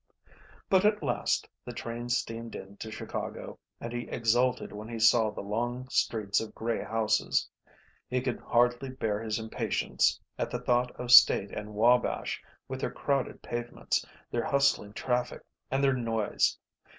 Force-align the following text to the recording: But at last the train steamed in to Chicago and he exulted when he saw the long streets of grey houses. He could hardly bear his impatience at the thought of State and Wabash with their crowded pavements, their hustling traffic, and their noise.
But 0.67 0.83
at 0.83 1.03
last 1.03 1.47
the 1.63 1.73
train 1.73 2.09
steamed 2.09 2.55
in 2.55 2.75
to 2.77 2.89
Chicago 2.89 3.59
and 3.79 3.93
he 3.93 4.07
exulted 4.09 4.73
when 4.73 4.89
he 4.89 4.97
saw 4.97 5.29
the 5.29 5.43
long 5.43 5.87
streets 5.89 6.41
of 6.41 6.55
grey 6.55 6.83
houses. 6.83 7.47
He 8.09 8.19
could 8.19 8.39
hardly 8.39 8.89
bear 8.89 9.21
his 9.21 9.37
impatience 9.37 10.19
at 10.39 10.49
the 10.49 10.57
thought 10.57 10.89
of 10.99 11.11
State 11.11 11.51
and 11.51 11.75
Wabash 11.75 12.41
with 12.67 12.79
their 12.81 12.89
crowded 12.89 13.43
pavements, 13.43 14.03
their 14.31 14.43
hustling 14.43 14.93
traffic, 14.93 15.43
and 15.69 15.83
their 15.83 15.93
noise. 15.93 16.57